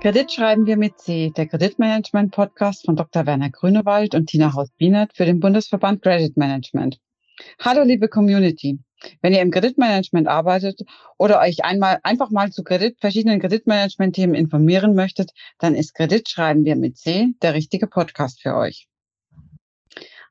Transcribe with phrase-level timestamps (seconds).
[0.00, 3.26] Kredit schreiben wir mit C, der Kreditmanagement-Podcast von Dr.
[3.26, 6.98] Werner Grünewald und Tina Haus-Bienert für den Bundesverband Credit Management.
[7.58, 8.78] Hallo, liebe Community.
[9.20, 10.80] Wenn ihr im Kreditmanagement arbeitet
[11.18, 16.64] oder euch einmal einfach mal zu Kredit, verschiedenen Kreditmanagement-Themen informieren möchtet, dann ist Kredit schreiben
[16.64, 18.88] wir mit C der richtige Podcast für euch.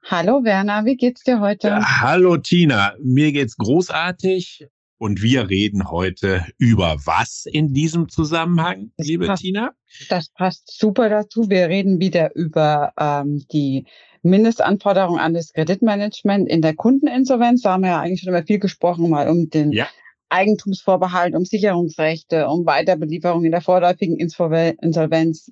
[0.03, 1.67] Hallo Werner, wie geht's dir heute?
[1.67, 4.67] Ja, hallo Tina, mir geht's großartig.
[4.99, 9.71] Und wir reden heute über was in diesem Zusammenhang, das liebe passt, Tina?
[10.09, 11.49] Das passt super dazu.
[11.49, 13.85] Wir reden wieder über ähm, die
[14.23, 17.61] Mindestanforderungen an das Kreditmanagement in der Kundeninsolvenz.
[17.61, 19.87] Da haben wir ja eigentlich schon immer viel gesprochen, mal um den ja.
[20.27, 25.49] Eigentumsvorbehalt, um Sicherungsrechte, um Weiterbelieferung in der vorläufigen Insolvenz,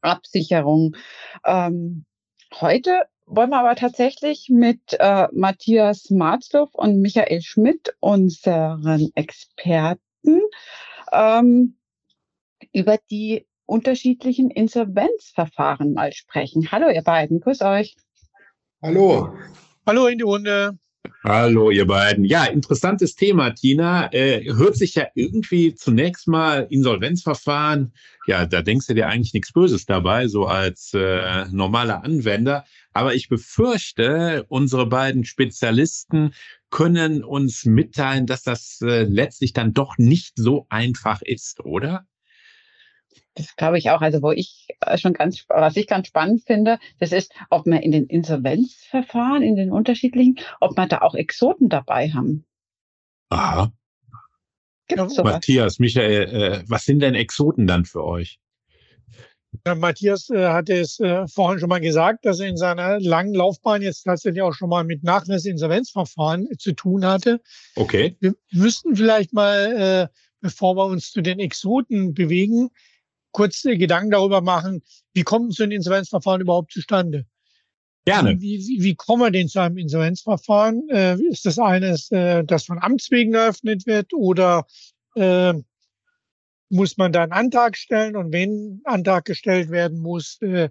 [0.00, 0.96] Absicherung.
[1.44, 2.06] Ähm,
[2.58, 10.40] heute wollen wir aber tatsächlich mit äh, Matthias Marzluff und Michael Schmidt, unseren Experten,
[11.12, 11.76] ähm,
[12.72, 16.70] über die unterschiedlichen Insolvenzverfahren mal sprechen.
[16.70, 17.96] Hallo, ihr beiden, grüß euch.
[18.82, 19.34] Hallo.
[19.86, 20.78] Hallo in die Runde.
[21.24, 22.24] Hallo, ihr beiden.
[22.24, 24.12] Ja, interessantes Thema, Tina.
[24.12, 27.92] Äh, hört sich ja irgendwie zunächst mal Insolvenzverfahren.
[28.26, 32.64] Ja, da denkst du dir eigentlich nichts Böses dabei, so als äh, normaler Anwender.
[32.92, 36.34] Aber ich befürchte, unsere beiden Spezialisten
[36.70, 42.06] können uns mitteilen, dass das äh, letztlich dann doch nicht so einfach ist, oder?
[43.34, 44.02] Das glaube ich auch.
[44.02, 47.80] Also wo ich äh, schon ganz, was ich ganz spannend finde, das ist, ob man
[47.80, 52.44] in den Insolvenzverfahren, in den unterschiedlichen, ob man da auch Exoten dabei haben.
[53.30, 53.72] Aha.
[54.88, 55.34] Gibt's sowas?
[55.34, 58.38] Matthias, Michael, äh, was sind denn Exoten dann für euch?
[59.66, 63.34] Ja, Matthias äh, hatte es äh, vorhin schon mal gesagt, dass er in seiner langen
[63.34, 67.40] Laufbahn jetzt tatsächlich auch schon mal mit Nachlassinsolvenzverfahren zu tun hatte.
[67.76, 68.16] Okay.
[68.20, 72.70] Wir müssten vielleicht mal, äh, bevor wir uns zu den Exoten bewegen,
[73.30, 74.82] kurz äh, Gedanken darüber machen,
[75.14, 77.26] wie kommt so ein Insolvenzverfahren überhaupt zustande?
[78.04, 78.40] Gerne.
[78.40, 80.88] Wie, wie, wie kommen wir denn zu einem Insolvenzverfahren?
[80.88, 84.66] Äh, ist das eines, äh, das von Amts wegen eröffnet wird oder
[85.14, 85.54] äh,
[86.72, 90.70] muss man da einen Antrag stellen und wenn Antrag gestellt werden muss, äh,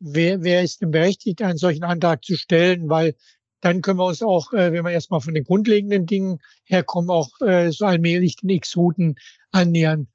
[0.00, 3.14] wer, wer ist denn berechtigt, einen solchen Antrag zu stellen, weil
[3.60, 7.28] dann können wir uns auch, äh, wenn wir erstmal von den grundlegenden Dingen herkommen, auch
[7.42, 9.16] äh, so allmählich den Exoten
[9.50, 10.08] annähern.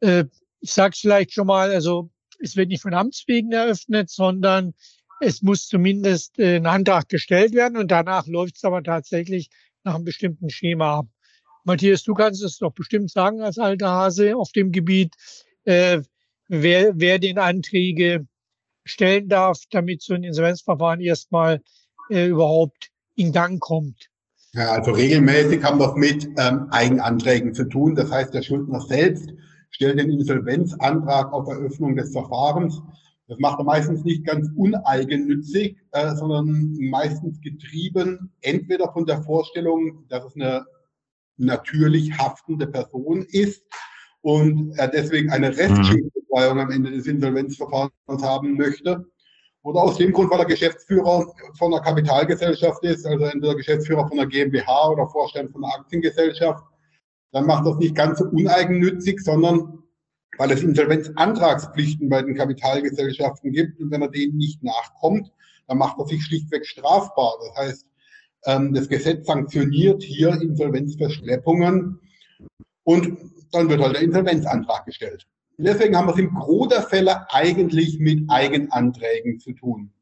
[0.00, 0.24] Äh,
[0.60, 2.10] ich sage es vielleicht schon mal, also
[2.40, 4.74] es wird nicht von Amts wegen eröffnet, sondern
[5.20, 9.50] es muss zumindest äh, ein Antrag gestellt werden und danach läuft es aber tatsächlich
[9.84, 11.06] nach einem bestimmten Schema ab.
[11.68, 15.14] Matthias, du kannst es doch bestimmt sagen als alter Hase auf dem Gebiet,
[15.64, 16.00] äh,
[16.48, 18.26] wer, wer den Anträge
[18.84, 21.60] stellen darf, damit so ein Insolvenzverfahren erstmal
[22.10, 24.08] äh, überhaupt in Gang kommt.
[24.54, 27.94] Ja, also regelmäßig haben wir es mit ähm, Eigenanträgen zu tun.
[27.94, 29.30] Das heißt, der Schuldner selbst
[29.68, 32.80] stellt den Insolvenzantrag auf Eröffnung des Verfahrens.
[33.26, 40.06] Das macht er meistens nicht ganz uneigennützig, äh, sondern meistens getrieben entweder von der Vorstellung,
[40.08, 40.64] dass es eine
[41.38, 43.62] natürlich haftende Person ist
[44.20, 49.04] und er deswegen eine Restschädigungsbefreiung am Ende des Insolvenzverfahrens haben möchte.
[49.62, 54.18] Oder aus dem Grund, weil er Geschäftsführer von einer Kapitalgesellschaft ist, also entweder Geschäftsführer von
[54.18, 56.64] einer GmbH oder Vorstand von einer Aktiengesellschaft.
[57.32, 59.82] Dann macht das nicht ganz so uneigennützig, sondern
[60.38, 65.32] weil es Insolvenzantragspflichten bei den Kapitalgesellschaften gibt und wenn er denen nicht nachkommt,
[65.66, 67.34] dann macht er sich schlichtweg strafbar.
[67.40, 67.86] Das heißt,
[68.42, 72.00] das Gesetz sanktioniert hier Insolvenzverschleppungen
[72.84, 73.18] und
[73.52, 75.26] dann wird halt der Insolvenzantrag gestellt.
[75.58, 79.92] Deswegen haben wir es im Gros der Fälle eigentlich mit Eigenanträgen zu tun.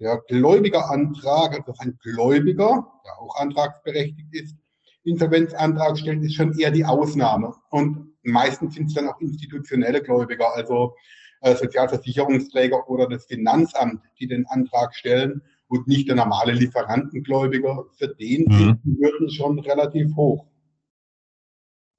[0.00, 4.56] Der Gläubigerantrag, also ein Gläubiger, der auch antragsberechtigt ist,
[5.04, 7.54] Insolvenzantrag stellt, ist schon eher die Ausnahme.
[7.70, 10.94] Und meistens sind es dann auch institutionelle Gläubiger, also
[11.40, 17.84] äh, Sozialversicherungsträger oder das Finanzamt, die den Antrag stellen und nicht der normale Lieferantengläubiger.
[17.96, 18.58] Für den mhm.
[18.58, 20.46] sind die Hürden schon relativ hoch.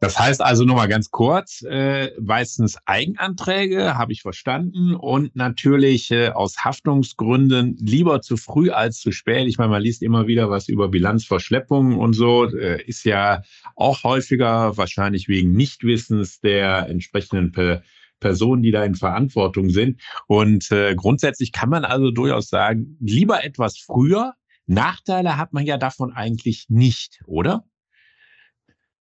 [0.02, 6.30] Das heißt also nochmal ganz kurz, äh, meistens Eigenanträge, habe ich verstanden, und natürlich äh,
[6.30, 9.48] aus Haftungsgründen lieber zu früh als zu spät.
[9.48, 13.42] Ich meine, man liest immer wieder was über Bilanzverschleppungen und so, äh, ist ja
[13.76, 17.84] auch häufiger wahrscheinlich wegen Nichtwissens der entsprechenden Pe
[18.20, 20.02] Personen, die da in Verantwortung sind.
[20.28, 24.34] Und äh, grundsätzlich kann man also durchaus sagen, lieber etwas früher.
[24.66, 27.66] Nachteile hat man ja davon eigentlich nicht, oder?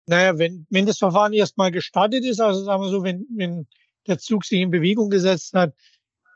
[0.05, 3.67] Naja, wenn, wenn das Verfahren erstmal gestartet ist, also sagen wir so, wenn, wenn
[4.07, 5.73] der Zug sich in Bewegung gesetzt hat,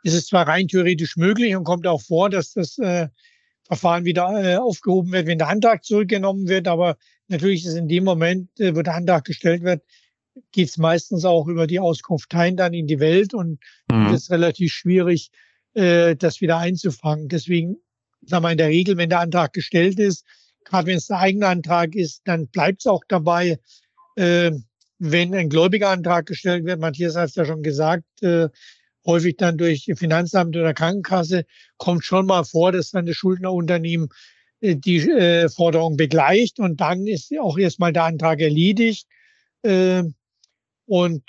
[0.04, 3.08] ist es zwar rein theoretisch möglich und kommt auch vor, dass das äh,
[3.68, 6.98] Verfahren wieder äh, aufgehoben wird, wenn der Antrag zurückgenommen wird, aber
[7.28, 9.84] natürlich ist in dem Moment, äh, wo der Antrag gestellt wird,
[10.52, 13.60] geht es meistens auch über die Auskunfteien dann in die Welt und
[13.92, 14.14] mhm.
[14.14, 15.32] ist relativ schwierig,
[15.74, 17.28] äh, das wieder einzufangen.
[17.28, 17.78] Deswegen,
[18.22, 20.26] sagen wir in der Regel, wenn der Antrag gestellt ist,
[20.64, 23.60] gerade wenn es ein eigener Antrag ist, dann bleibt es auch dabei.
[24.16, 24.52] Äh,
[25.00, 28.50] wenn ein gläubiger Antrag gestellt wird, Matthias hat es ja schon gesagt, äh,
[29.06, 31.46] häufig dann durch Finanzamt oder Krankenkasse,
[31.78, 34.10] kommt schon mal vor, dass dann das Schuldnerunternehmen
[34.62, 39.08] äh, die äh, Forderung begleicht und dann ist auch erstmal der Antrag erledigt.
[39.64, 40.04] Äh,
[40.92, 41.24] und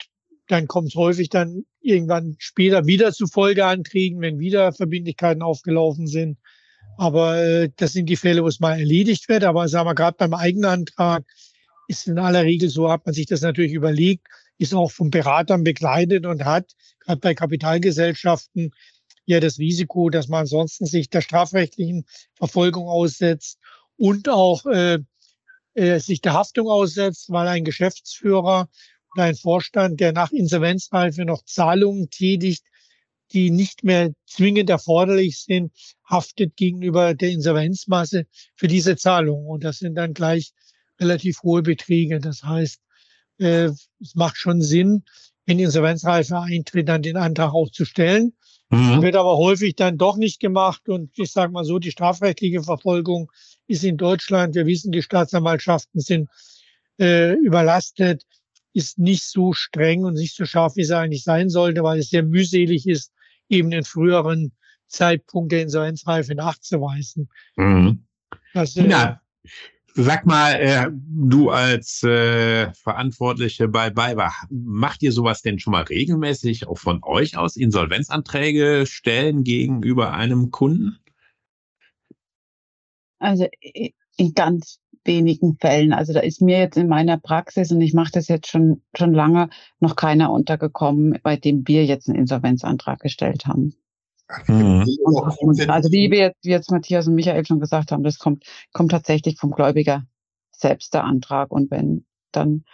[0.49, 6.37] dann kommt es häufig dann irgendwann später wieder zu Folgeanträgen, wenn wieder Verbindlichkeiten aufgelaufen sind.
[6.99, 9.45] Aber äh, das sind die Fälle, wo es mal erledigt wird.
[9.45, 11.25] Aber sagen wir gerade beim Eigenantrag
[11.87, 14.27] ist in aller Regel so, hat man sich das natürlich überlegt,
[14.59, 18.73] ist auch von Beratern begleitet und hat gerade bei Kapitalgesellschaften
[19.27, 22.05] ja das Risiko, dass man ansonsten sich der strafrechtlichen
[22.35, 23.61] Verfolgung aussetzt
[23.97, 24.99] und auch äh,
[25.75, 28.69] äh, sich der Haftung aussetzt, weil ein Geschäftsführer
[29.17, 32.65] ein Vorstand, der nach Insolvenzreife noch Zahlungen tätigt,
[33.33, 35.73] die nicht mehr zwingend erforderlich sind,
[36.09, 39.47] haftet gegenüber der Insolvenzmasse für diese Zahlungen.
[39.47, 40.53] Und das sind dann gleich
[41.01, 42.21] relativ hohe Beträge.
[42.21, 42.81] Das heißt,
[43.39, 43.71] äh,
[44.01, 45.05] es macht schon Sinn,
[45.47, 48.35] wenn Insolvenzreife eintritt, dann den Antrag auch zu stellen.
[48.71, 49.03] Mhm.
[49.03, 50.89] Wird aber häufig dann doch nicht gemacht.
[50.89, 53.31] Und ich sage mal so, die strafrechtliche Verfolgung
[53.67, 56.29] ist in Deutschland, wir wissen, die Staatsanwaltschaften sind
[56.99, 58.25] äh, überlastet,
[58.73, 62.11] ist nicht so streng und nicht so scharf, wie es eigentlich sein sollte, weil es
[62.11, 63.13] sehr mühselig ist,
[63.49, 64.53] eben den früheren
[64.87, 67.29] Zeitpunkt der Insolvenzreife nachzuweisen.
[67.57, 68.05] Mhm.
[68.55, 69.21] Das, äh, ja.
[69.95, 75.83] Sag mal, äh, du als äh, Verantwortliche bei BayWa, macht ihr sowas denn schon mal
[75.83, 80.99] regelmäßig auch von euch aus Insolvenzanträge stellen gegenüber einem Kunden?
[83.19, 83.47] Also
[84.17, 85.93] in ganz wenigen Fällen.
[85.93, 89.13] Also da ist mir jetzt in meiner Praxis, und ich mache das jetzt schon, schon
[89.13, 89.49] lange,
[89.81, 93.75] noch keiner untergekommen, bei dem wir jetzt einen Insolvenzantrag gestellt haben.
[94.47, 94.87] Mhm.
[95.69, 98.91] Also wie wir jetzt, wie jetzt Matthias und Michael schon gesagt haben, das kommt, kommt
[98.91, 100.05] tatsächlich vom Gläubiger
[100.53, 101.51] selbst der Antrag.
[101.51, 102.65] Und wenn dann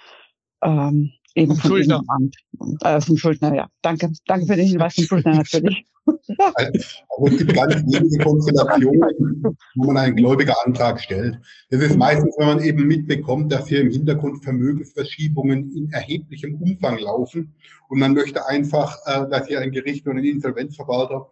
[0.62, 2.02] ähm, eben vom Schuldner.
[2.06, 2.36] Amt,
[2.82, 3.68] äh, vom Schuldner, ja.
[3.82, 5.84] Danke, danke für den Hinweis vom Schuldner natürlich.
[6.38, 11.38] Also es gibt ganz wenige Konstellationen, wo man einen gläubiger Antrag stellt.
[11.70, 16.98] Das ist meistens, wenn man eben mitbekommt, dass hier im Hintergrund Vermögensverschiebungen in erheblichem Umfang
[16.98, 17.54] laufen
[17.88, 21.28] und man möchte einfach, äh, dass hier ein Gericht oder ein Insolvenzverwalter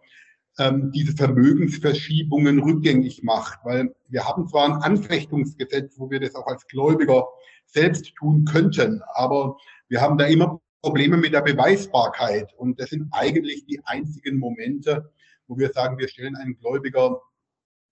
[0.59, 3.59] ähm, diese Vermögensverschiebungen rückgängig macht.
[3.63, 7.27] Weil wir haben zwar ein Anfechtungsgesetz, wo wir das auch als Gläubiger
[7.65, 9.57] selbst tun könnten, aber
[9.89, 12.53] wir haben da immer Probleme mit der Beweisbarkeit.
[12.57, 15.11] Und das sind eigentlich die einzigen Momente,
[15.47, 17.21] wo wir sagen, wir stellen einen Gläubiger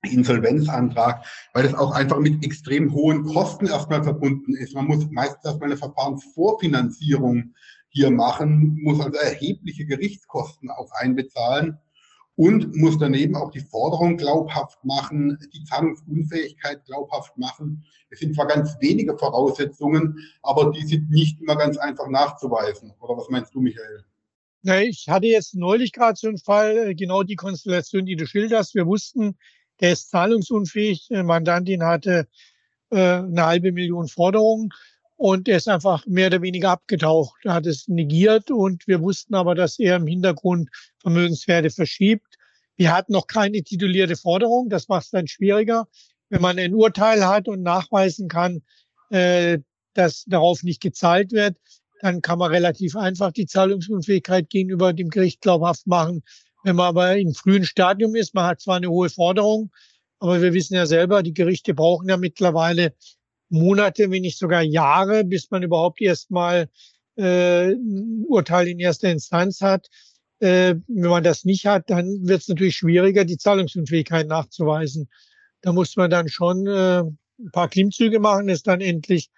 [0.03, 4.75] Insolvenzantrag, weil das auch einfach mit extrem hohen Kosten erstmal verbunden ist.
[4.75, 7.55] Man muss meistens erstmal eine Verfahrensvorfinanzierung
[7.89, 11.79] hier machen, muss also erhebliche Gerichtskosten auch einbezahlen
[12.35, 17.85] und muss daneben auch die Forderung glaubhaft machen, die Zahlungsunfähigkeit glaubhaft machen.
[18.09, 22.93] Es sind zwar ganz wenige Voraussetzungen, aber die sind nicht immer ganz einfach nachzuweisen.
[22.99, 24.03] Oder was meinst du, Michael?
[24.63, 28.25] Na, ich hatte jetzt neulich gerade so einen Fall, äh, genau die Konstellation, die du
[28.25, 28.75] schilderst.
[28.75, 29.37] Wir wussten,
[29.79, 31.09] der ist zahlungsunfähig.
[31.11, 32.27] Mandantin hatte
[32.89, 34.71] äh, eine halbe Million Forderungen
[35.17, 37.39] und er ist einfach mehr oder weniger abgetaucht.
[37.43, 40.69] Er hat es negiert und wir wussten aber, dass er im Hintergrund
[41.01, 42.35] Vermögenswerte verschiebt.
[42.75, 44.69] Wir hatten noch keine titulierte Forderung.
[44.69, 45.87] Das macht es dann schwieriger.
[46.29, 48.61] Wenn man ein Urteil hat und nachweisen kann,
[49.09, 49.59] äh,
[49.93, 51.55] dass darauf nicht gezahlt wird,
[52.01, 56.23] dann kann man relativ einfach die Zahlungsunfähigkeit gegenüber dem Gericht glaubhaft machen.
[56.63, 59.71] Wenn man aber im frühen Stadium ist, man hat zwar eine hohe Forderung,
[60.19, 62.93] aber wir wissen ja selber, die Gerichte brauchen ja mittlerweile
[63.49, 66.69] Monate, wenn nicht sogar Jahre, bis man überhaupt erstmal
[67.17, 69.87] äh, ein Urteil in erster Instanz hat.
[70.39, 75.09] Äh, wenn man das nicht hat, dann wird es natürlich schwieriger, die Zahlungsunfähigkeit nachzuweisen.
[75.61, 79.29] Da muss man dann schon äh, ein paar Klimmzüge machen, ist dann endlich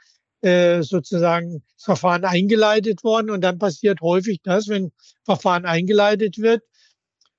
[0.42, 3.30] äh, sozusagen das Verfahren eingeleitet worden.
[3.30, 4.92] Und dann passiert häufig das, wenn
[5.24, 6.64] Verfahren eingeleitet wird,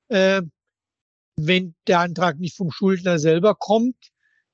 [0.09, 0.43] äh,
[1.37, 3.97] wenn der Antrag nicht vom Schuldner selber kommt,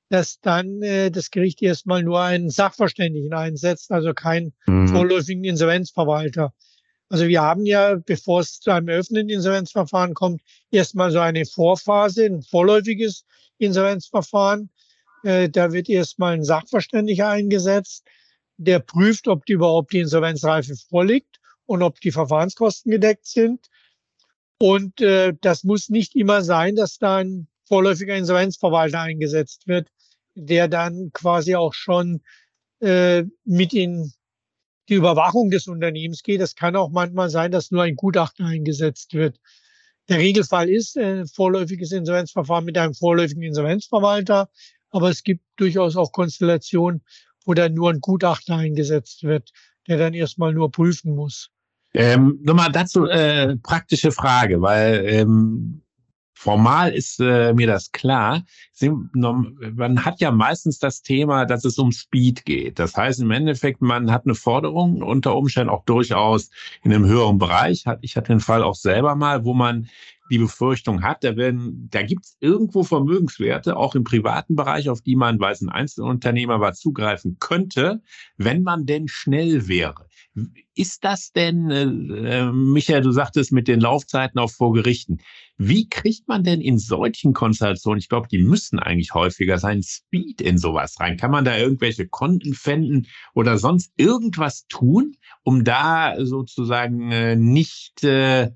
[0.09, 4.87] dass dann äh, das Gericht erstmal nur einen Sachverständigen einsetzt, also keinen mhm.
[4.87, 6.53] vorläufigen Insolvenzverwalter.
[7.09, 12.25] Also wir haben ja, bevor es zu einem öffnenden Insolvenzverfahren kommt, erstmal so eine Vorphase,
[12.25, 13.25] ein vorläufiges
[13.57, 14.69] Insolvenzverfahren.
[15.23, 18.05] Äh, da wird erstmal ein Sachverständiger eingesetzt,
[18.57, 23.67] der prüft, ob die überhaupt die Insolvenzreife vorliegt und ob die Verfahrenskosten gedeckt sind.
[24.59, 29.89] Und äh, das muss nicht immer sein, dass da ein vorläufiger Insolvenzverwalter eingesetzt wird,
[30.35, 32.21] der dann quasi auch schon
[32.81, 34.11] äh, mit in
[34.89, 36.41] die Überwachung des Unternehmens geht.
[36.41, 39.39] Es kann auch manchmal sein, dass nur ein Gutachter eingesetzt wird.
[40.09, 44.49] Der Regelfall ist ein äh, vorläufiges Insolvenzverfahren mit einem vorläufigen Insolvenzverwalter,
[44.91, 47.03] aber es gibt durchaus auch Konstellationen,
[47.45, 49.51] wo dann nur ein Gutachter eingesetzt wird,
[49.87, 51.49] der dann erstmal nur prüfen muss.
[51.93, 55.81] Ähm, Nochmal dazu äh, praktische Frage, weil ähm,
[56.37, 58.43] Formal ist äh, mir das klar.
[59.13, 62.77] Man hat ja meistens das Thema, dass es um Speed geht.
[62.77, 66.51] Das heißt im Endeffekt, man hat eine Forderung, unter Umständen auch durchaus
[66.83, 67.85] in einem höheren Bereich.
[68.01, 69.87] Ich hatte den Fall auch selber mal, wo man
[70.29, 75.01] die Befürchtung hat, da, werden, da gibt es irgendwo Vermögenswerte, auch im privaten Bereich, auf
[75.01, 78.01] die man, weil es ein Einzelunternehmer war, zugreifen könnte,
[78.37, 80.04] wenn man denn schnell wäre.
[80.73, 85.19] Ist das denn, äh, äh, Michael, du sagtest mit den Laufzeiten auch vor Gerichten,
[85.57, 90.41] wie kriegt man denn in solchen Konstellationen, ich glaube, die müssen eigentlich häufiger sein, Speed
[90.41, 91.15] in sowas rein?
[91.15, 98.03] Kann man da irgendwelche Konten fänden oder sonst irgendwas tun, um da sozusagen äh, nicht
[98.03, 98.51] äh,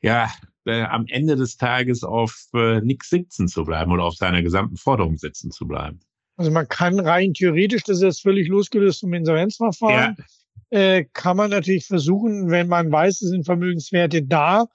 [0.00, 0.30] ja,
[0.64, 4.76] äh, am Ende des Tages auf äh, nichts sitzen zu bleiben oder auf seiner gesamten
[4.76, 5.98] Forderung sitzen zu bleiben?
[6.36, 10.24] Also man kann rein theoretisch, das ist jetzt völlig losgelöst vom Insolvenzverfahren, ja
[10.70, 14.66] äh, kann man natürlich versuchen, wenn man weiß, es sind Vermögenswerte da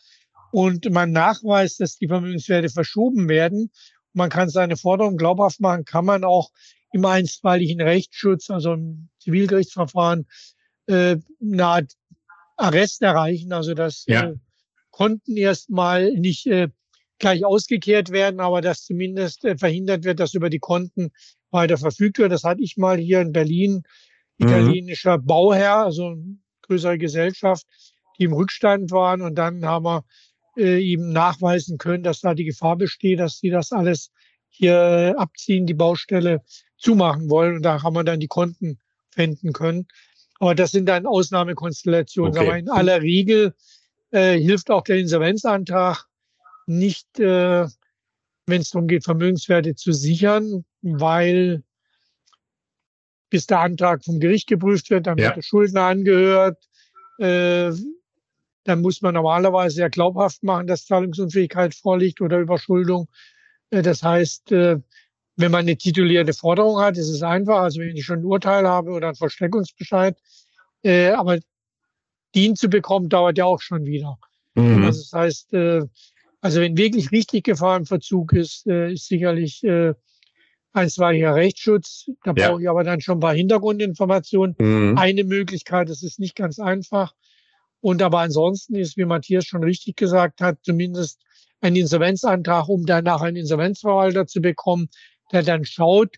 [0.51, 3.71] und man nachweist, dass die Vermögenswerte verschoben werden,
[4.13, 6.51] man kann seine Forderung glaubhaft machen, kann man auch
[6.93, 10.25] im einstweiligen Rechtsschutz, also im Zivilgerichtsverfahren,
[10.87, 11.93] äh, eine Art
[12.55, 14.29] Arrest erreichen, also dass ja.
[14.29, 14.35] äh,
[14.91, 16.69] Konten erstmal nicht äh,
[17.19, 21.11] gleich ausgekehrt werden, aber dass zumindest äh, verhindert wird, dass über die Konten
[21.51, 22.31] weiter verfügt wird.
[22.31, 23.83] Das hatte ich mal hier in Berlin.
[24.38, 25.25] Italienischer mhm.
[25.25, 27.65] Bauherr, also eine größere Gesellschaft,
[28.18, 29.22] die im Rückstand waren.
[29.22, 30.06] Und dann haben wir
[30.58, 34.12] äh, ihm nachweisen können, dass da die Gefahr besteht, dass sie das alles
[34.50, 36.42] hier abziehen, die Baustelle
[36.77, 37.58] zumachen wollen.
[37.58, 38.80] Und da haben wir dann die Konten
[39.12, 39.88] finden können.
[40.39, 42.38] Aber das sind dann Ausnahmekonstellationen.
[42.38, 42.48] Okay.
[42.48, 43.54] Aber in aller Regel
[44.12, 46.06] äh, hilft auch der Insolvenzantrag
[46.68, 47.68] nicht, äh,
[48.48, 51.63] wenn es darum geht, Vermögenswerte zu sichern, weil
[53.36, 55.25] bis der Antrag vom Gericht geprüft wird, dann ja.
[55.25, 56.58] wird der Schuldner angehört.
[57.20, 57.74] Äh,
[58.63, 63.10] dann muss man normalerweise ja glaubhaft machen, dass Zahlungsunfähigkeit vorliegt oder Überschuldung.
[63.72, 64.77] Äh, das heißt, äh,
[65.36, 67.60] wenn man eine titulierte Forderung hat, ist es einfach.
[67.60, 70.18] Also wenn ich schon ein Urteil habe oder einen Versteckungsbescheid,
[70.84, 71.39] äh, aber
[72.36, 74.18] den zu bekommen, dauert ja auch schon wieder.
[74.54, 74.86] Mhm.
[74.86, 75.82] Also das heißt, äh,
[76.39, 79.94] also wenn wirklich richtig Gefahrenverzug ist, äh, ist sicherlich äh,
[80.75, 82.10] einstweiliger Rechtsschutz.
[82.24, 82.50] Da ja.
[82.50, 84.55] brauche ich aber dann schon ein paar Hintergrundinformationen.
[84.60, 84.98] Mhm.
[84.98, 87.13] Eine Möglichkeit, das ist nicht ganz einfach.
[87.82, 91.22] Und aber ansonsten ist, wie Matthias schon richtig gesagt hat, zumindest
[91.62, 94.89] ein Insolvenzantrag, um danach einen Insolvenzverwalter zu bekommen,
[95.32, 96.17] der dann schaut,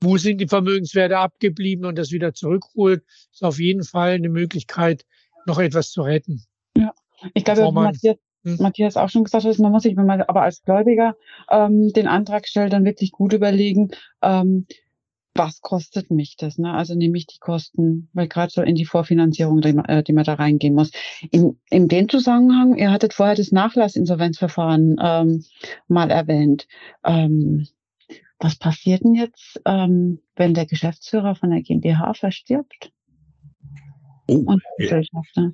[0.00, 5.04] wo sind die Vermögenswerte abgeblieben und das wieder zurückholt, ist auf jeden Fall eine Möglichkeit,
[5.46, 6.44] noch etwas zu retten.
[6.76, 6.92] Ja,
[7.34, 8.16] ich glaube, Matthias.
[8.42, 11.14] Matthias auch schon gesagt hat, man muss sich, wenn man aber als Gläubiger
[11.50, 13.90] ähm, den Antrag stellt, dann wirklich gut überlegen,
[14.22, 14.66] ähm,
[15.34, 16.58] was kostet mich das?
[16.58, 16.72] Ne?
[16.72, 20.24] Also nehme ich die Kosten, weil gerade so in die Vorfinanzierung, die, äh, die man
[20.24, 20.90] da reingehen muss.
[21.30, 25.44] In, in dem Zusammenhang, ihr hattet vorher das Nachlassinsolvenzverfahren ähm,
[25.88, 26.66] mal erwähnt.
[27.04, 27.66] Ähm,
[28.38, 32.92] was passiert denn jetzt, ähm, wenn der Geschäftsführer von der GmbH verstirbt?
[34.28, 35.52] Oh, und Gesellschafter?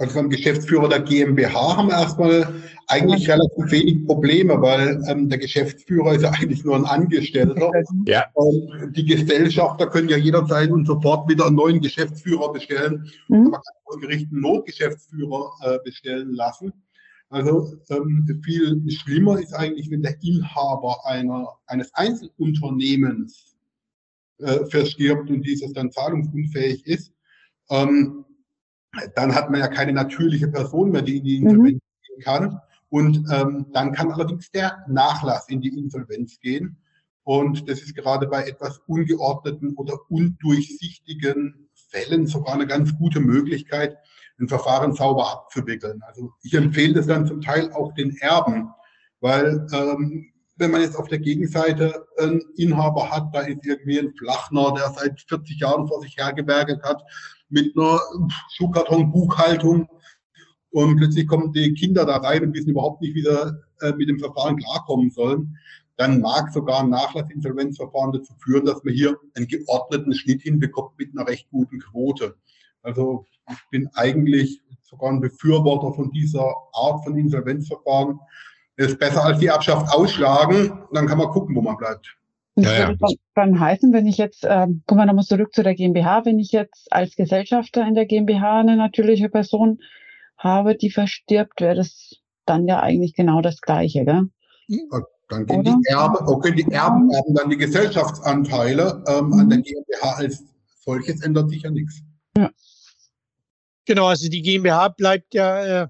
[0.00, 2.54] Also beim Geschäftsführer der GmbH haben wir erstmal
[2.86, 7.70] eigentlich relativ wenig Probleme, weil ähm, der Geschäftsführer ist ja eigentlich nur ein Angestellter.
[8.06, 8.24] Ja.
[8.32, 13.10] Und die Gesellschafter können ja jederzeit und sofort wieder einen neuen Geschäftsführer bestellen.
[13.28, 13.50] Mhm.
[13.50, 16.72] Man kann vor Gericht einen Notgeschäftsführer äh, bestellen lassen.
[17.28, 23.54] Also ähm, viel schlimmer ist eigentlich, wenn der Inhaber einer, eines Einzelunternehmens
[24.38, 27.12] äh, verstirbt und dieses dann zahlungsunfähig ist.
[27.68, 28.24] Ähm,
[29.14, 31.46] dann hat man ja keine natürliche Person mehr, die in die mhm.
[31.48, 32.06] Insolvenz mhm.
[32.06, 32.60] gehen kann.
[32.88, 36.76] Und ähm, dann kann allerdings der Nachlass in die Insolvenz gehen.
[37.22, 43.96] Und das ist gerade bei etwas ungeordneten oder undurchsichtigen Fällen sogar eine ganz gute Möglichkeit,
[44.40, 46.02] ein Verfahren sauber abzuwickeln.
[46.02, 48.70] Also ich empfehle das dann zum Teil auch den Erben,
[49.20, 54.14] weil ähm, wenn man jetzt auf der Gegenseite einen Inhaber hat, da ist irgendwie ein
[54.14, 57.02] Flachner, der seit 40 Jahren vor sich hergewerkelt hat,
[57.50, 58.00] mit einer
[58.54, 59.88] Schuhkarton-Buchhaltung.
[60.70, 64.08] Und plötzlich kommen die Kinder da rein und wissen überhaupt nicht, wie sie äh, mit
[64.08, 65.56] dem Verfahren klarkommen sollen.
[65.96, 71.10] Dann mag sogar ein Nachlassinsolvenzverfahren dazu führen, dass man hier einen geordneten Schnitt hinbekommt mit
[71.12, 72.36] einer recht guten Quote.
[72.82, 78.18] Also ich bin eigentlich sogar ein Befürworter von dieser Art von Insolvenzverfahren.
[78.76, 82.16] Es ist besser als die Erbschaft ausschlagen, dann kann man gucken, wo man bleibt.
[82.62, 85.62] Das ja, würde dann, dann, heißen, wenn ich jetzt, ähm, kommen wir nochmal zurück zu
[85.62, 89.80] der GmbH, wenn ich jetzt als Gesellschafter in der GmbH eine natürliche Person
[90.36, 94.28] habe, die verstirbt, wäre das dann ja eigentlich genau das Gleiche, gell?
[95.28, 99.32] Dann gehen die Erben, okay, die Erben haben dann die Gesellschaftsanteile ähm, mhm.
[99.34, 99.62] an der mhm.
[99.62, 100.44] GmbH als
[100.84, 102.02] solches ändert sich ja nichts.
[102.36, 102.50] Ja.
[103.86, 105.88] Genau, also die GmbH bleibt ja, äh,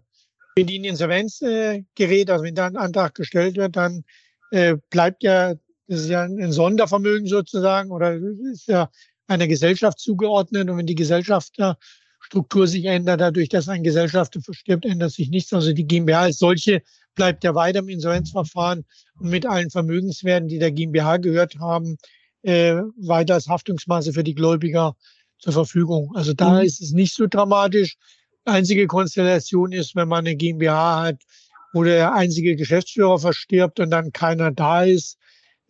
[0.56, 4.04] wenn die in Insolvenz äh, gerät, also wenn da ein Antrag gestellt wird, dann
[4.50, 5.54] äh, bleibt ja,
[5.90, 8.14] ist ja ein Sondervermögen sozusagen oder
[8.52, 8.90] ist ja
[9.26, 15.12] einer Gesellschaft zugeordnet und wenn die Gesellschafterstruktur sich ändert, dadurch, dass ein Gesellschafter verstirbt, ändert
[15.12, 15.52] sich nichts.
[15.52, 16.82] Also die GmbH als solche
[17.14, 18.84] bleibt ja weiter im Insolvenzverfahren
[19.18, 21.96] und mit allen Vermögenswerten, die der GmbH gehört haben,
[22.42, 24.94] äh, weiter als Haftungsmasse für die Gläubiger
[25.38, 26.12] zur Verfügung.
[26.14, 26.66] Also da mhm.
[26.66, 27.96] ist es nicht so dramatisch.
[28.44, 31.22] Einzige Konstellation ist, wenn man eine GmbH hat,
[31.72, 35.18] wo der einzige Geschäftsführer verstirbt und dann keiner da ist,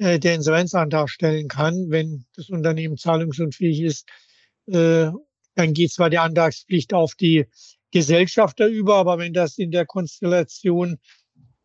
[0.00, 4.08] äh, der Insolvenzantrag stellen kann, wenn das Unternehmen zahlungsunfähig ist.
[4.66, 5.10] Äh,
[5.56, 7.46] dann geht zwar die Antragspflicht auf die
[7.90, 10.98] Gesellschafter über, aber wenn das in der Konstellation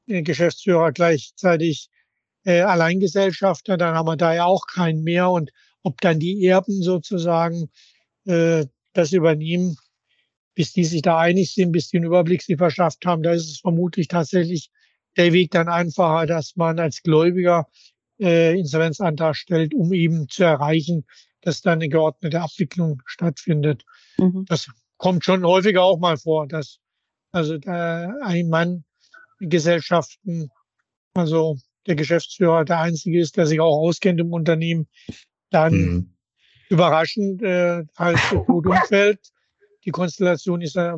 [0.07, 1.89] der Geschäftsführer gleichzeitig
[2.43, 5.29] äh, Alleingesellschafter, dann haben wir da ja auch keinen mehr.
[5.29, 5.51] Und
[5.81, 7.69] ob dann die Erben sozusagen
[8.25, 9.77] äh, das übernehmen,
[10.55, 13.49] bis die sich da einig sind, bis die einen Überblick sie verschafft haben, da ist
[13.49, 14.71] es vermutlich tatsächlich
[15.15, 17.67] der Weg dann einfacher, dass man als Gläubiger
[18.19, 21.05] äh, Insolvenzantrag stellt, um eben zu erreichen,
[21.41, 23.83] dass da eine geordnete Abwicklung stattfindet.
[24.17, 24.45] Mhm.
[24.47, 24.67] Das
[24.97, 26.79] kommt schon häufiger auch mal vor, dass
[27.31, 28.85] also da ein Mann
[29.39, 30.49] Gesellschaften,
[31.13, 34.87] also der Geschäftsführer der Einzige ist, der sich auch auskennt im Unternehmen,
[35.51, 36.15] dann mhm.
[36.69, 39.19] überraschend äh, halt gut umfällt.
[39.83, 40.97] Die Konstellation ist ja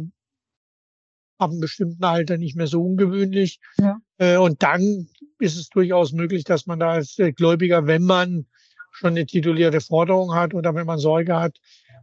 [1.39, 3.60] ab einem bestimmten Alter nicht mehr so ungewöhnlich.
[3.78, 3.98] Ja.
[4.17, 5.08] Äh, und dann
[5.39, 8.45] ist es durchaus möglich, dass man da als äh, Gläubiger, wenn man
[8.91, 11.60] schon eine titulierte Forderung hat oder wenn man Sorge hat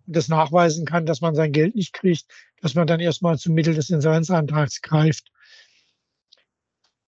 [0.06, 2.26] und das nachweisen kann, dass man sein Geld nicht kriegt,
[2.60, 5.30] dass man dann erstmal zum Mittel des Insolvenzantrags greift.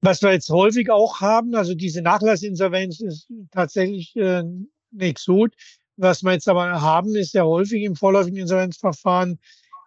[0.01, 5.55] Was wir jetzt häufig auch haben, also diese Nachlassinsolvenz ist tatsächlich äh, ein Exot.
[5.97, 9.39] Was wir jetzt aber haben, ist ja häufig im vorläufigen Insolvenzverfahren.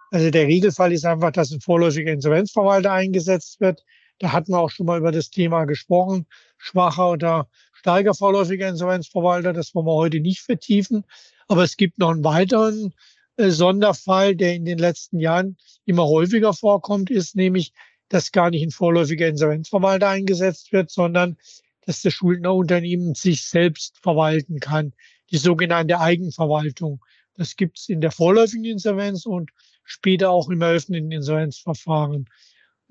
[0.09, 3.83] Also der Regelfall ist einfach, dass ein vorläufiger Insolvenzverwalter eingesetzt wird.
[4.19, 6.25] Da hatten wir auch schon mal über das Thema gesprochen.
[6.57, 9.53] Schwacher oder starker vorläufiger Insolvenzverwalter.
[9.53, 11.03] Das wollen wir heute nicht vertiefen.
[11.47, 12.93] Aber es gibt noch einen weiteren
[13.37, 17.73] äh, Sonderfall, der in den letzten Jahren immer häufiger vorkommt, ist nämlich
[18.09, 21.37] dass gar nicht ein vorläufiger Insolvenzverwalter eingesetzt wird, sondern
[21.85, 24.93] dass das Schuldnerunternehmen sich selbst verwalten kann.
[25.31, 27.01] Die sogenannte Eigenverwaltung.
[27.35, 29.51] Das gibt es in der vorläufigen Insolvenz und
[29.83, 32.29] später auch im eröffneten Insolvenzverfahren.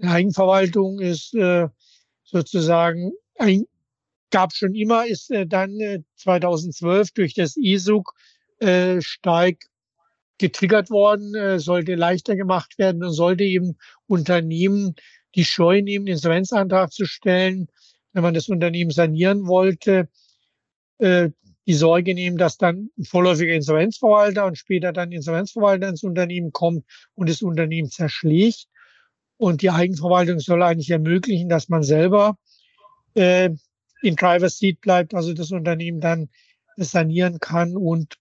[0.03, 1.69] Eigenverwaltung ist äh,
[2.25, 3.67] sozusagen ein,
[4.31, 8.13] gab schon immer, ist äh, dann äh, 2012 durch das ISUG
[8.59, 9.57] äh, stark
[10.39, 14.95] getriggert worden, äh, sollte leichter gemacht werden und sollte eben Unternehmen
[15.35, 17.69] die Scheu nehmen, Insolvenzantrag zu stellen,
[18.13, 20.09] wenn man das Unternehmen sanieren wollte,
[20.99, 21.31] äh,
[21.67, 26.85] die Sorge nehmen, dass dann ein vorläufiger Insolvenzverwalter und später dann Insolvenzverwalter ins Unternehmen kommt
[27.15, 28.67] und das Unternehmen zerschlägt.
[29.39, 32.39] Und die Eigenverwaltung soll eigentlich ermöglichen, dass man selber
[33.15, 33.51] äh,
[34.03, 36.29] in Driver's Seat bleibt, also das Unternehmen dann
[36.77, 38.19] sanieren kann und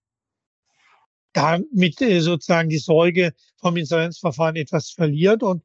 [1.33, 5.43] damit äh, sozusagen die Sorge vom Insolvenzverfahren etwas verliert.
[5.43, 5.63] Und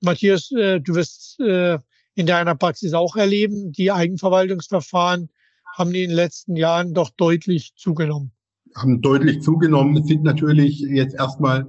[0.00, 1.78] Matthias, äh, du wirst äh,
[2.14, 5.30] in deiner Praxis auch erleben, die Eigenverwaltungsverfahren
[5.76, 8.32] haben in den letzten Jahren doch deutlich zugenommen.
[8.76, 11.66] Haben deutlich zugenommen, sind natürlich jetzt erstmal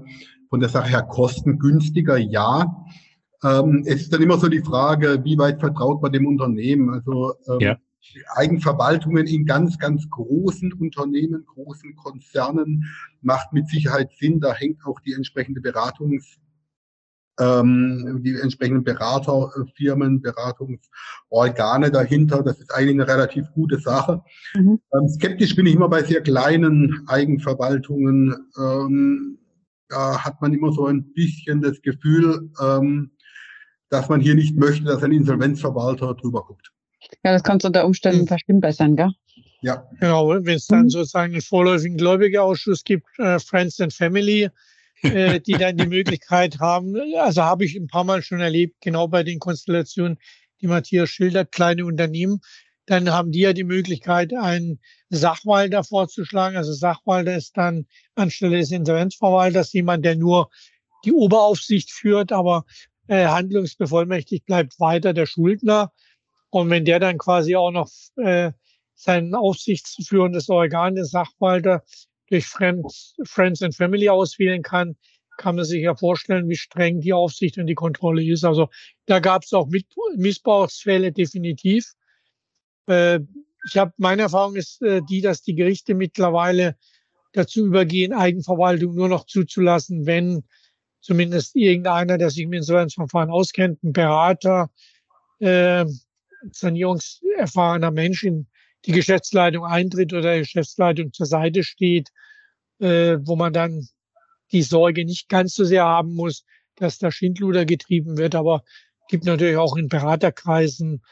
[0.49, 2.85] von der Sache her kostengünstiger, ja.
[3.43, 6.93] Ähm, es ist dann immer so die Frage, wie weit vertraut man dem Unternehmen?
[6.93, 7.77] Also ähm, ja.
[8.35, 12.85] Eigenverwaltungen in ganz, ganz großen Unternehmen, großen Konzernen
[13.21, 14.39] macht mit Sicherheit Sinn.
[14.39, 16.37] Da hängt auch die entsprechende Beratungs,
[17.39, 22.43] ähm, die entsprechenden Beraterfirmen, Beratungsorgane dahinter.
[22.43, 24.23] Das ist eigentlich eine relativ gute Sache.
[24.55, 24.79] Mhm.
[24.93, 28.35] Ähm, skeptisch bin ich immer bei sehr kleinen Eigenverwaltungen.
[28.57, 29.37] Ähm,
[29.89, 33.11] da hat man immer so ein bisschen das Gefühl, ähm,
[33.91, 36.71] dass man hier nicht möchte, dass ein Insolvenzverwalter drüber guckt.
[37.23, 38.27] Ja, das kannst du unter Umständen hm.
[38.27, 39.11] verschlimmbessern, gell?
[39.61, 39.87] Ja.
[39.99, 40.89] Genau, wenn es dann mhm.
[40.89, 44.49] sozusagen einen vorläufigen Gläubigerausschuss gibt, äh, Friends and Family,
[45.03, 49.07] äh, die dann die Möglichkeit haben, also habe ich ein paar Mal schon erlebt, genau
[49.07, 50.17] bei den Konstellationen,
[50.61, 52.39] die Matthias schildert, kleine Unternehmen,
[52.87, 56.57] dann haben die ja die Möglichkeit, einen Sachwalter vorzuschlagen.
[56.57, 60.49] Also Sachwalter ist dann anstelle des Insolvenzverwalters jemand, der nur
[61.05, 62.65] die Oberaufsicht führt, aber
[63.11, 65.91] äh, handlungsbevollmächtigt bleibt weiter der Schuldner.
[66.49, 68.53] Und wenn der dann quasi auch noch äh,
[68.95, 71.83] sein aufsichtsführendes Organ, den Sachwalter,
[72.29, 74.95] durch Friends, Friends and Family auswählen kann,
[75.37, 78.45] kann man sich ja vorstellen, wie streng die Aufsicht und die Kontrolle ist.
[78.45, 78.69] Also
[79.07, 79.67] da gab es auch
[80.15, 81.91] Missbrauchsfälle definitiv.
[82.87, 83.19] Äh,
[83.67, 86.77] ich habe meine Erfahrung ist äh, die, dass die Gerichte mittlerweile
[87.33, 90.45] dazu übergehen, Eigenverwaltung nur noch zuzulassen, wenn
[91.01, 94.69] zumindest irgendeiner, der sich im Insolvenzverfahren auskennt, ein Berater,
[95.39, 95.85] äh,
[96.51, 98.47] sanierungserfahrener Mensch in
[98.85, 102.09] die Geschäftsleitung eintritt oder der Geschäftsleitung zur Seite steht,
[102.79, 103.87] äh, wo man dann
[104.51, 108.63] die Sorge nicht ganz so sehr haben muss, dass da Schindluder getrieben wird, aber
[109.07, 111.03] gibt natürlich auch in Beraterkreisen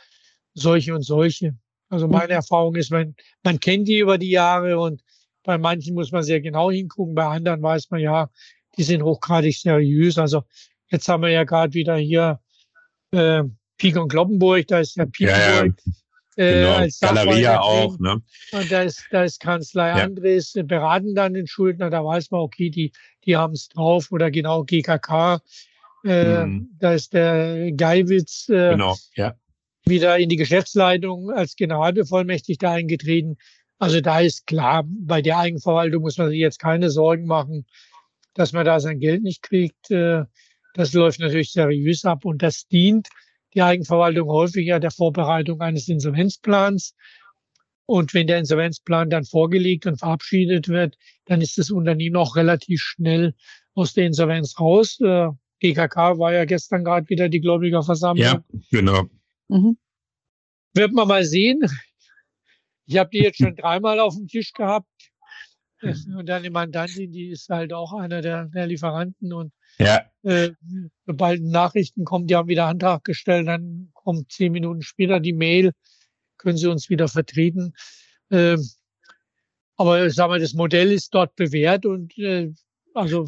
[0.54, 1.58] solche und solche.
[1.90, 2.34] Also meine.
[2.34, 5.04] Erfahrung ist, man, man kennt die über die Jahre und
[5.44, 8.30] bei manchen muss man sehr genau hingucken, bei anderen weiß man ja,
[8.80, 10.18] die sind hochgradig seriös.
[10.18, 10.44] Also
[10.90, 12.40] jetzt haben wir ja gerade wieder hier
[13.12, 13.44] äh,
[13.78, 15.38] Pik und Kloppenburg, da ist ja Piekenburg.
[15.38, 15.72] Ja, ja.
[16.38, 16.74] Äh, genau.
[16.76, 18.22] als Galeria auch, ne?
[18.54, 19.96] Und da ist, da ist Kanzlei ja.
[19.96, 22.94] Andres, äh, beraten dann den Schuldner, da weiß man, okay, die,
[23.26, 25.42] die haben es drauf oder genau GKK.
[26.06, 26.70] Äh, mhm.
[26.80, 28.96] Da ist der Geiwitz äh, genau.
[29.16, 29.36] ja.
[29.84, 33.36] wieder in die Geschäftsleitung als Generalbevollmächtigter eingetreten.
[33.78, 37.66] Also da ist klar, bei der Eigenverwaltung muss man sich jetzt keine Sorgen machen,
[38.40, 39.92] dass man da sein Geld nicht kriegt.
[39.92, 40.24] Äh,
[40.74, 43.10] das läuft natürlich seriös ab und das dient
[43.54, 46.96] die Eigenverwaltung häufig ja der Vorbereitung eines Insolvenzplans.
[47.86, 52.80] Und wenn der Insolvenzplan dann vorgelegt und verabschiedet wird, dann ist das Unternehmen auch relativ
[52.82, 53.34] schnell
[53.74, 55.00] aus der Insolvenz raus.
[55.02, 58.26] Äh, GKK war ja gestern gerade wieder die Gläubigerversammlung.
[58.26, 59.06] Ja, genau.
[59.50, 59.78] Mhm.
[60.74, 61.62] Wird man mal sehen.
[62.86, 64.88] Ich habe die jetzt schon dreimal auf dem Tisch gehabt.
[65.82, 70.02] Und dann die Mandantin, die ist halt auch einer der, der Lieferanten und ja.
[70.24, 70.52] äh,
[71.06, 75.72] sobald Nachrichten kommen, die haben wieder Antrag gestellt, dann kommt zehn Minuten später die Mail,
[76.38, 77.74] können Sie uns wieder vertreten.
[78.30, 78.58] Äh,
[79.78, 82.52] aber sagen wir, das Modell ist dort bewährt und äh,
[82.94, 83.26] also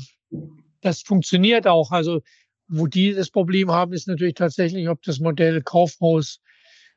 [0.81, 1.91] das funktioniert auch.
[1.91, 2.21] Also
[2.67, 6.39] wo die das Problem haben, ist natürlich tatsächlich, ob das Modell Kaufhaus.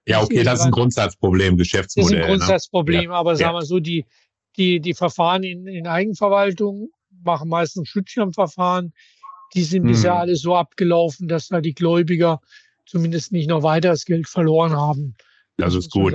[0.07, 2.05] Ja, okay, das ist ein Grundsatzproblem, Geschäftsmodell.
[2.05, 2.37] Das ist ein ne?
[2.37, 3.07] Grundsatzproblem, ne?
[3.07, 3.13] ja.
[3.13, 4.05] aber sagen wir so, die,
[4.57, 6.91] die, die Verfahren in, in Eigenverwaltung
[7.23, 8.93] machen meistens Schutzschirmverfahren.
[9.55, 9.91] Die sind hm.
[9.91, 12.41] bisher alle so abgelaufen, dass da die Gläubiger
[12.87, 15.15] zumindest nicht noch weiter das Geld verloren haben.
[15.57, 16.15] Das ist gut.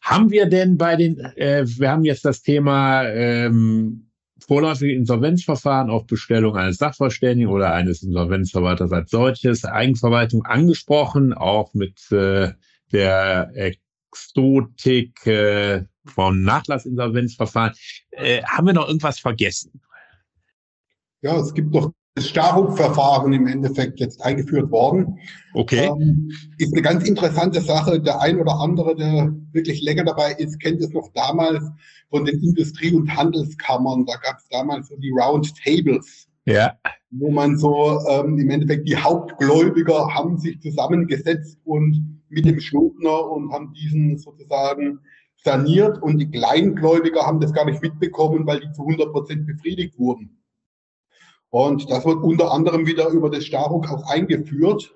[0.00, 4.10] Haben wir denn bei den, äh, wir haben jetzt das Thema ähm,
[4.46, 12.10] vorläufige Insolvenzverfahren auf Bestellung eines Sachverständigen oder eines Insolvenzverwalters als solches, Eigenverwaltung angesprochen, auch mit
[12.12, 12.52] äh,
[12.92, 13.50] der
[14.14, 17.74] Exotik äh, vom Nachlassinsolvenzverfahren.
[18.12, 19.80] Äh, haben wir noch irgendwas vergessen?
[21.22, 25.18] Ja, es gibt noch das Staruk-Verfahren im Endeffekt jetzt eingeführt worden.
[25.54, 25.86] Okay.
[25.86, 28.00] Ähm, ist eine ganz interessante Sache.
[28.00, 31.64] Der ein oder andere, der wirklich länger dabei ist, kennt es noch damals
[32.10, 34.06] von den Industrie- und Handelskammern.
[34.06, 36.28] Da gab es damals so die Round Tables.
[36.46, 36.78] Ja.
[37.10, 43.30] Wo man so ähm, im Endeffekt die Hauptgläubiger haben sich zusammengesetzt und mit dem Schuldner
[43.30, 45.00] und haben diesen sozusagen
[45.36, 49.98] saniert und die Kleingläubiger haben das gar nicht mitbekommen, weil die zu 100 Prozent befriedigt
[49.98, 50.42] wurden.
[51.50, 54.92] Und das wird unter anderem wieder über das Staruk auch eingeführt.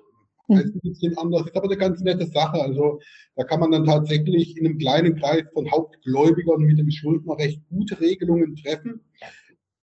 [0.49, 2.59] Das ist ein bisschen anders, ist aber eine ganz nette Sache.
[2.61, 2.99] Also
[3.35, 7.61] da kann man dann tatsächlich in einem kleinen Kreis von Hauptgläubigern mit dem Schuldner recht
[7.69, 9.05] gute Regelungen treffen.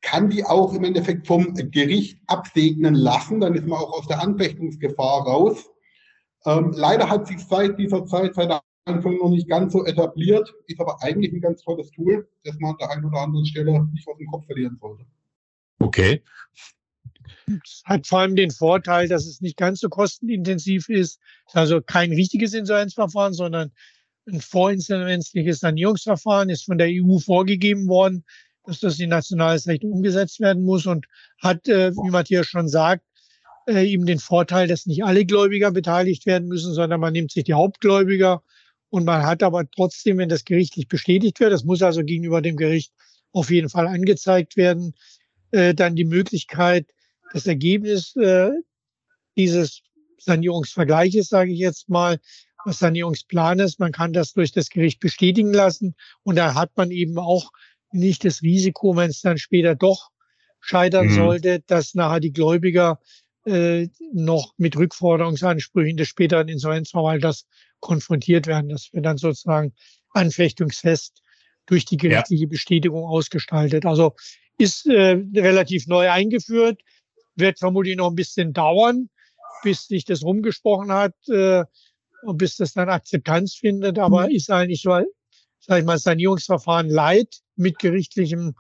[0.01, 4.23] Kann die auch im Endeffekt vom Gericht absegnen lassen, dann ist man auch aus der
[4.23, 5.71] Anfechtungsgefahr raus.
[6.47, 10.53] Ähm, leider hat sich seit dieser Zeit, seit der Anfang noch nicht ganz so etabliert,
[10.67, 13.85] ist aber eigentlich ein ganz tolles Tool, das man an der einen oder anderen Stelle
[13.93, 15.05] nicht aus dem Kopf verlieren sollte.
[15.79, 16.23] Okay.
[17.47, 21.19] Es hat vor allem den Vorteil, dass es nicht ganz so kostenintensiv ist.
[21.47, 23.73] Es ist also kein richtiges Insolvenzverfahren, sondern
[24.27, 28.25] ein vorinsolvenzliches Sanierungsverfahren ist von der EU vorgegeben worden,
[28.65, 31.07] dass das in nationales Recht umgesetzt werden muss und
[31.43, 33.05] hat, äh, wie Matthias schon sagt,
[33.67, 37.45] äh, eben den Vorteil, dass nicht alle Gläubiger beteiligt werden müssen, sondern man nimmt sich
[37.45, 38.43] die Hauptgläubiger.
[38.91, 42.57] Und man hat aber trotzdem, wenn das gerichtlich bestätigt wird, das muss also gegenüber dem
[42.57, 42.93] Gericht
[43.33, 44.95] auf jeden Fall angezeigt werden,
[45.51, 46.87] äh, dann die Möglichkeit,
[47.33, 48.51] das Ergebnis äh,
[49.37, 49.83] dieses
[50.19, 52.21] Sanierungsvergleiches, sage ich jetzt mal,
[52.65, 55.95] was Sanierungsplanes, man kann das durch das Gericht bestätigen lassen.
[56.23, 57.51] Und da hat man eben auch
[57.93, 60.11] nicht das Risiko, wenn es dann später doch
[60.61, 61.15] scheitern mhm.
[61.15, 62.99] sollte, dass nachher die Gläubiger
[63.45, 67.47] äh, noch mit Rückforderungsansprüchen des späteren Insolvenzverwalters
[67.81, 68.71] konfrontiert werden.
[68.71, 69.75] Das wird dann sozusagen
[70.11, 71.23] anfechtungsfest
[71.67, 72.49] durch die gerichtliche ja.
[72.49, 73.87] Bestätigung ausgestaltet.
[73.87, 74.15] Also
[74.59, 76.81] ist äh, relativ neu eingeführt,
[77.35, 79.09] wird vermutlich noch ein bisschen dauern,
[79.63, 81.65] bis sich das rumgesprochen hat äh,
[82.23, 84.35] und bis das dann Akzeptanz findet, aber mhm.
[84.35, 84.91] ist eigentlich so
[85.67, 88.55] sag ich mal, Sanierungsverfahren leid mit gerichtlichem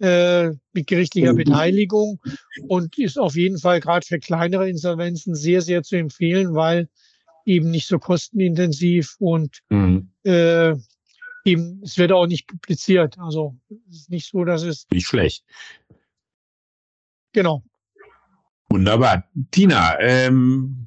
[0.00, 1.38] äh, mit gerichtlicher mhm.
[1.38, 2.20] Beteiligung
[2.68, 6.88] und ist auf jeden Fall gerade für kleinere Insolvenzen sehr, sehr zu empfehlen, weil
[7.44, 10.10] eben nicht so kostenintensiv und mhm.
[10.24, 10.74] äh,
[11.44, 13.18] eben, es wird auch nicht publiziert.
[13.18, 13.56] Also
[13.90, 14.86] es ist nicht so, dass es.
[14.90, 15.44] Nicht schlecht.
[17.32, 17.62] Genau.
[18.68, 19.24] Wunderbar.
[19.50, 20.86] Tina, ähm,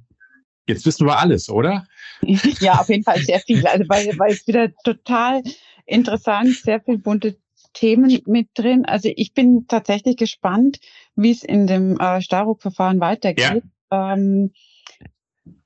[0.68, 1.86] jetzt wissen wir alles, oder?
[2.62, 3.66] Ja, auf jeden Fall sehr viel.
[3.68, 5.44] Also weil, weil es wieder total
[5.86, 7.38] interessant, sehr viel bunte
[7.74, 8.86] Themen mit drin.
[8.86, 10.80] Also ich bin tatsächlich gespannt,
[11.16, 13.64] wie es in dem äh, Staruk-Verfahren weitergeht.
[13.92, 14.14] Ja.
[14.14, 14.52] Ähm,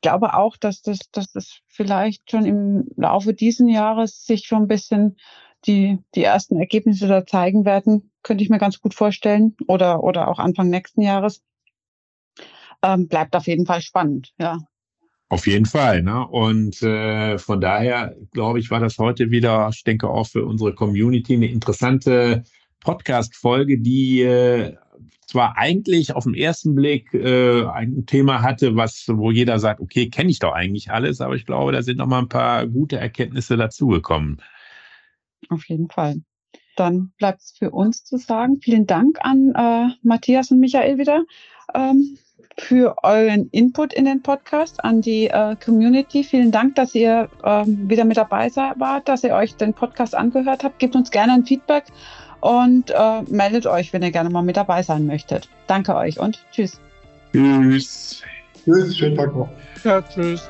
[0.02, 4.68] glaube auch, dass das, dass das vielleicht schon im Laufe diesen Jahres sich schon ein
[4.68, 5.18] bisschen
[5.66, 9.56] die, die ersten Ergebnisse da zeigen werden, könnte ich mir ganz gut vorstellen.
[9.68, 11.44] Oder, oder auch Anfang nächsten Jahres.
[12.84, 14.60] Ähm, bleibt auf jeden Fall spannend, ja.
[15.30, 16.04] Auf jeden Fall.
[16.04, 16.26] Ne?
[16.26, 20.74] Und äh, von daher, glaube ich, war das heute wieder, ich denke auch für unsere
[20.74, 22.44] Community, eine interessante
[22.80, 24.76] Podcast-Folge, die äh,
[25.26, 30.10] zwar eigentlich auf den ersten Blick äh, ein Thema hatte, was, wo jeder sagt, okay,
[30.10, 32.98] kenne ich doch eigentlich alles, aber ich glaube, da sind noch mal ein paar gute
[32.98, 34.42] Erkenntnisse dazugekommen.
[35.50, 36.22] Auf jeden Fall.
[36.78, 38.62] Dann bleibt es für uns zu sagen.
[38.62, 41.26] Vielen Dank an äh, Matthias und Michael wieder.
[41.74, 42.18] Ähm,
[42.60, 46.24] für euren Input in den Podcast, an die äh, Community.
[46.24, 50.64] Vielen Dank, dass ihr äh, wieder mit dabei wart, dass ihr euch den Podcast angehört
[50.64, 50.80] habt.
[50.80, 51.86] Gebt uns gerne ein Feedback
[52.42, 55.50] und äh, meldet euch, wenn ihr gerne mal mit dabei sein möchtet.
[55.68, 56.80] Danke euch und tschüss.
[57.32, 58.24] Tschüss.
[58.64, 59.50] Tschüss, schönen Tag noch.
[59.84, 60.48] Ja, tschüss.